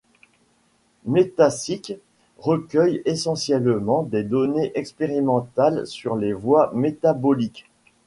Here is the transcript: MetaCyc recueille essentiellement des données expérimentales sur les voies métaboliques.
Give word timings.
MetaCyc 1.05 1.99
recueille 2.39 3.03
essentiellement 3.05 4.01
des 4.01 4.23
données 4.23 4.71
expérimentales 4.73 5.85
sur 5.85 6.15
les 6.15 6.33
voies 6.33 6.71
métaboliques. 6.73 7.67